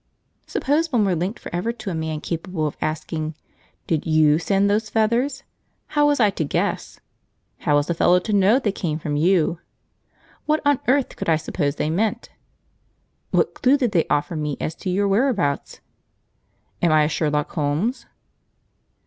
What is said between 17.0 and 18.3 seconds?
a Sherlock Holmes?"